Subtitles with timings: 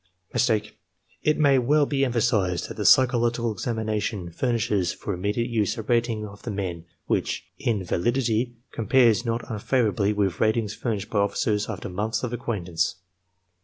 [1.21, 6.25] It may well be emphasized that the psychological examination furnishes for inunediate use a rating
[6.25, 11.87] of the men which in validity compares not unfavorably with ratings furnished by officers after
[11.87, 12.95] months «of acquaintance.